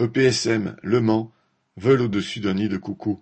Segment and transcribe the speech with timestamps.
[0.00, 1.32] EPSM Le Mans
[1.76, 3.20] vole au-dessus d'un nid de coucou.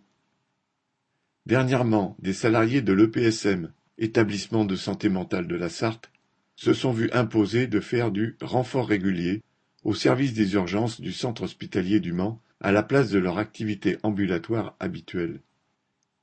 [1.46, 6.10] Dernièrement, des salariés de l'EPSM, établissement de santé mentale de la Sarthe,
[6.54, 9.42] se sont vus imposer de faire du renfort régulier
[9.84, 13.96] au service des urgences du centre hospitalier du Mans à la place de leur activité
[14.02, 15.40] ambulatoire habituelle.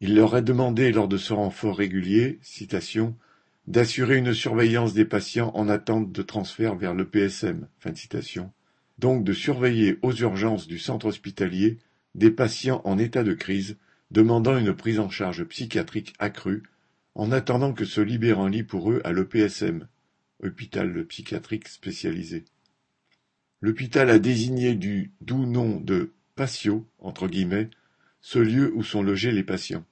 [0.02, 3.18] Il leur est demandé lors de ce renfort régulier, citation,
[3.66, 8.52] d'assurer une surveillance des patients en attente de transfert vers le PSM, fin citation,
[8.98, 11.80] donc de surveiller aux urgences du centre hospitalier
[12.16, 13.78] des patients en état de crise
[14.12, 16.64] demandant une prise en charge psychiatrique accrue
[17.16, 19.88] en attendant que se libère un lit pour eux à l'EPSM,
[20.44, 22.46] hôpital psychiatrique spécialisé.
[23.62, 27.70] L'hôpital a désigné du doux nom de patio, entre guillemets,
[28.22, 29.86] ce lieu où sont logés les patients.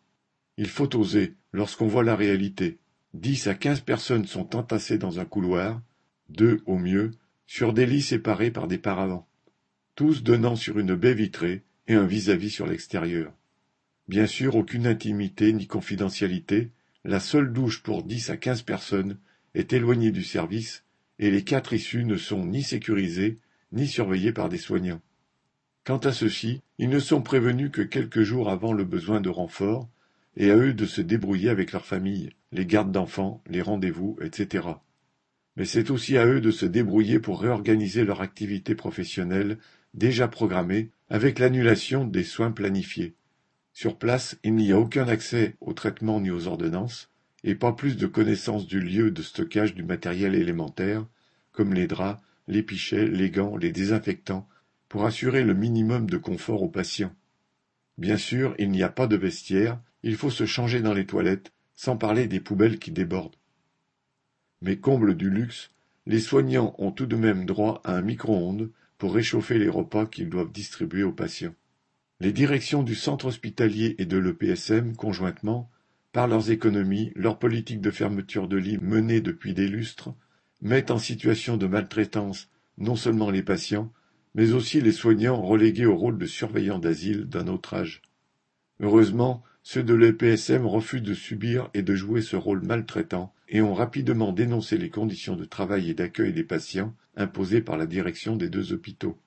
[0.58, 2.80] Il faut oser, lorsqu'on voit la réalité.
[3.14, 5.82] Dix à quinze personnes sont entassées dans un couloir,
[6.30, 7.12] deux au mieux,
[7.52, 9.28] sur des lits séparés par des paravents,
[9.96, 13.34] tous donnant sur une baie vitrée et un vis-à-vis -vis sur l'extérieur.
[14.08, 16.70] Bien sûr, aucune intimité ni confidentialité,
[17.04, 19.18] la seule douche pour dix à quinze personnes
[19.54, 20.86] est éloignée du service
[21.20, 23.38] et les quatre issues ne sont ni sécurisées
[23.74, 25.02] ni surveillées par des soignants.
[25.84, 29.90] Quant à ceux-ci, ils ne sont prévenus que quelques jours avant le besoin de renfort,
[30.38, 34.70] et à eux de se débrouiller avec leurs familles, les gardes d'enfants, les rendez-vous, etc.
[35.58, 39.58] Mais c'est aussi à eux de se débrouiller pour réorganiser leur activité professionnelle
[39.94, 43.16] déjà programmée avec l'annulation des soins planifiés.
[43.74, 47.10] Sur place, il n'y a aucun accès aux traitements ni aux ordonnances,
[47.44, 51.06] et pas plus de connaissance du lieu de stockage du matériel élémentaire,
[51.52, 54.48] comme les draps, les pichets, les gants, les désinfectants,
[54.90, 57.16] pour assurer le minimum de confort aux patients.
[57.98, 61.52] Bien sûr, il n'y a pas de vestiaire, il faut se changer dans les toilettes,
[61.76, 63.36] sans parler des poubelles qui débordent.
[64.62, 65.72] Mais comble du luxe,
[66.06, 70.30] les soignants ont tout de même droit à un micro-ondes pour réchauffer les repas qu'ils
[70.30, 71.56] doivent distribuer aux patients.
[72.20, 75.72] Les directions du centre hospitalier et de l'EPSM, conjointement,
[76.12, 80.14] par leurs économies, leur politique de fermeture de lits menée depuis des lustres,
[80.62, 83.92] mettent en situation de maltraitance non seulement les patients,
[84.36, 88.02] mais aussi les soignants relégués au rôle de surveillants d'asile d'un autre âge.
[88.80, 93.74] Heureusement, ceux de l'EPSM refusent de subir et de jouer ce rôle maltraitant et ont
[93.74, 98.50] rapidement dénoncé les conditions de travail et d'accueil des patients imposées par la direction des
[98.50, 99.18] deux hôpitaux.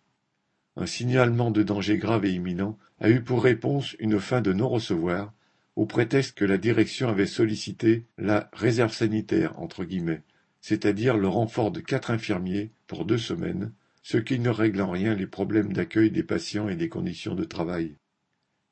[0.76, 5.32] Un signalement de danger grave et imminent a eu pour réponse une fin de non-recevoir,
[5.76, 10.22] au prétexte que la direction avait sollicité la réserve sanitaire, entre guillemets,
[10.60, 15.14] c'est-à-dire le renfort de quatre infirmiers pour deux semaines, ce qui ne règle en rien
[15.14, 17.94] les problèmes d'accueil des patients et des conditions de travail.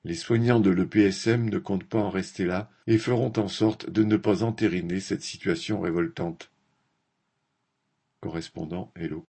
[0.04, 4.02] Les soignants de l'EPSM ne comptent pas en rester là et feront en sorte de
[4.02, 6.50] ne pas entériner cette situation révoltante.
[8.20, 9.20] Correspondant Hello.